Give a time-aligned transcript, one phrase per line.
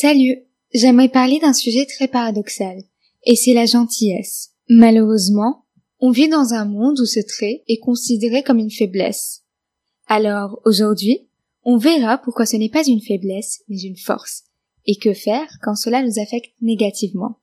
[0.00, 2.84] Salut, j'aimerais parler d'un sujet très paradoxal,
[3.24, 4.50] et c'est la gentillesse.
[4.68, 5.64] Malheureusement,
[5.98, 9.42] on vit dans un monde où ce trait est considéré comme une faiblesse.
[10.06, 11.28] Alors, aujourd'hui,
[11.64, 14.44] on verra pourquoi ce n'est pas une faiblesse, mais une force,
[14.86, 17.40] et que faire quand cela nous affecte négativement.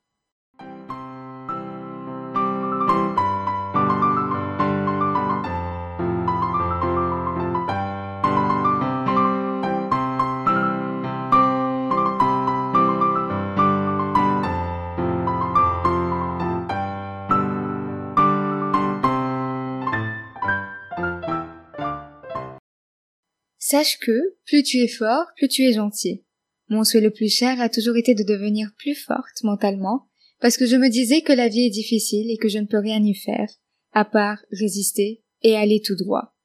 [23.67, 26.23] Sache que, plus tu es fort, plus tu es gentil.
[26.67, 30.07] Mon souhait le plus cher a toujours été de devenir plus forte mentalement,
[30.39, 32.77] parce que je me disais que la vie est difficile et que je ne peux
[32.77, 33.49] rien y faire,
[33.91, 36.35] à part résister et aller tout droit.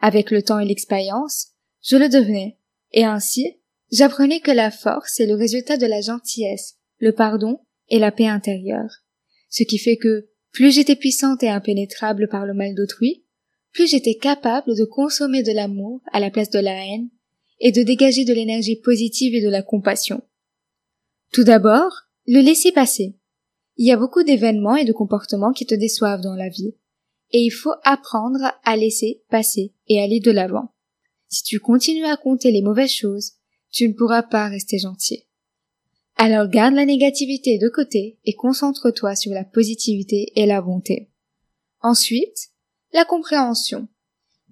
[0.00, 1.48] Avec le temps et l'expérience,
[1.82, 2.56] je le devenais,
[2.92, 3.60] et ainsi,
[3.92, 8.28] j'apprenais que la force est le résultat de la gentillesse, le pardon et la paix
[8.28, 9.02] intérieure.
[9.50, 13.23] Ce qui fait que, plus j'étais puissante et impénétrable par le mal d'autrui,
[13.74, 17.10] plus j'étais capable de consommer de l'amour à la place de la haine
[17.60, 20.22] et de dégager de l'énergie positive et de la compassion.
[21.32, 21.92] Tout d'abord,
[22.26, 23.16] le laisser passer.
[23.76, 26.76] Il y a beaucoup d'événements et de comportements qui te déçoivent dans la vie,
[27.32, 30.72] et il faut apprendre à laisser passer et aller de l'avant.
[31.28, 33.32] Si tu continues à compter les mauvaises choses,
[33.72, 35.26] tu ne pourras pas rester gentil.
[36.14, 41.10] Alors garde la négativité de côté et concentre-toi sur la positivité et la bonté.
[41.80, 42.53] Ensuite,
[42.94, 43.88] la compréhension.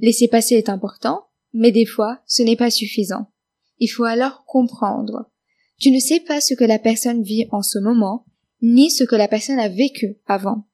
[0.01, 3.31] Laisser passer est important, mais des fois, ce n'est pas suffisant.
[3.79, 5.31] Il faut alors comprendre.
[5.79, 8.27] Tu ne sais pas ce que la personne vit en ce moment,
[8.61, 10.67] ni ce que la personne a vécu avant.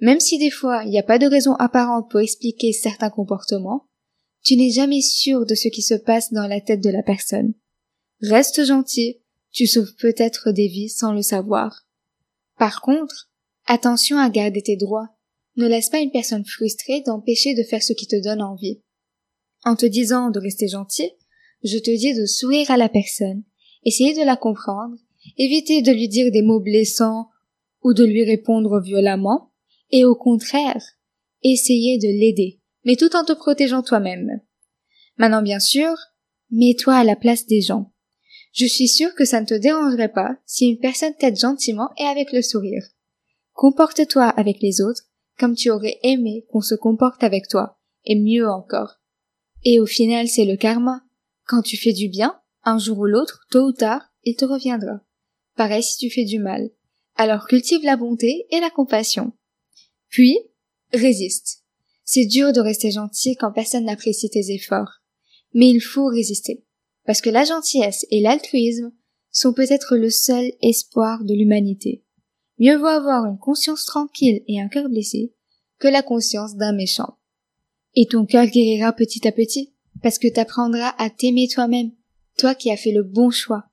[0.00, 3.86] Même si des fois il n'y a pas de raison apparente pour expliquer certains comportements,
[4.42, 7.54] tu n'es jamais sûr de ce qui se passe dans la tête de la personne.
[8.20, 9.18] Reste gentil,
[9.50, 11.86] tu sauves peut-être des vies sans le savoir.
[12.58, 13.30] Par contre,
[13.66, 15.08] attention à garder tes droits
[15.56, 18.80] ne laisse pas une personne frustrée d'empêcher de faire ce qui te donne envie.
[19.64, 21.10] En te disant de rester gentil,
[21.62, 23.42] je te dis de sourire à la personne,
[23.84, 24.96] essayer de la comprendre,
[25.38, 27.28] éviter de lui dire des mots blessants
[27.82, 29.50] ou de lui répondre violemment,
[29.90, 30.82] et au contraire,
[31.42, 34.40] essayer de l'aider, mais tout en te protégeant toi-même.
[35.16, 35.94] Maintenant, bien sûr,
[36.50, 37.92] mets-toi à la place des gens.
[38.52, 42.04] Je suis sûre que ça ne te dérangerait pas si une personne t'aide gentiment et
[42.04, 42.84] avec le sourire.
[43.52, 45.04] Comporte-toi avec les autres
[45.38, 49.00] comme tu aurais aimé qu'on se comporte avec toi, et mieux encore.
[49.64, 51.02] Et au final, c'est le karma.
[51.46, 55.00] Quand tu fais du bien, un jour ou l'autre, tôt ou tard, il te reviendra.
[55.56, 56.70] Pareil si tu fais du mal.
[57.16, 59.32] Alors cultive la bonté et la compassion.
[60.08, 60.38] Puis,
[60.92, 61.62] résiste.
[62.04, 65.00] C'est dur de rester gentil quand personne n'apprécie tes efforts.
[65.54, 66.64] Mais il faut résister.
[67.06, 68.92] Parce que la gentillesse et l'altruisme
[69.30, 72.04] sont peut-être le seul espoir de l'humanité.
[72.58, 75.34] Mieux vaut avoir une conscience tranquille et un cœur blessé
[75.78, 77.18] que la conscience d'un méchant.
[77.94, 81.92] Et ton cœur guérira petit à petit, parce que t'apprendras à t'aimer toi-même,
[82.38, 83.64] toi qui as fait le bon choix.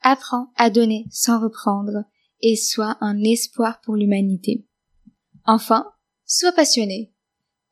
[0.00, 2.04] Apprends à donner sans reprendre,
[2.40, 4.66] et sois un espoir pour l'humanité.
[5.44, 5.86] Enfin,
[6.26, 7.12] sois passionné.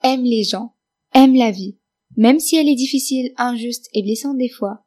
[0.03, 0.75] Aime les gens,
[1.13, 1.79] aime la vie,
[2.17, 4.85] même si elle est difficile, injuste et blessante des fois.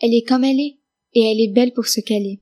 [0.00, 0.78] Elle est comme elle est,
[1.14, 2.40] et elle est belle pour ce qu'elle est.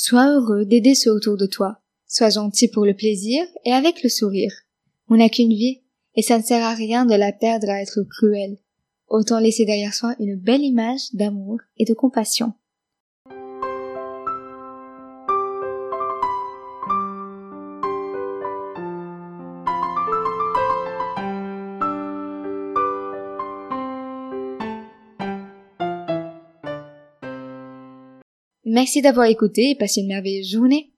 [0.00, 1.80] Sois heureux d'aider ceux autour de toi.
[2.06, 4.52] Sois gentil pour le plaisir et avec le sourire.
[5.08, 5.80] On n'a qu'une vie,
[6.14, 8.58] et ça ne sert à rien de la perdre à être cruel.
[9.08, 12.52] Autant laisser derrière soi une belle image d'amour et de compassion.
[28.70, 30.90] Merci d'avoir écouté et passé une merveilleuse journée.